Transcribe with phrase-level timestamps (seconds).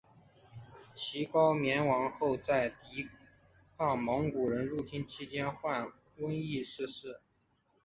[0.95, 3.07] 其高棉王后在抵
[3.77, 7.21] 抗蒙古人入侵期间患瘟疫逝世。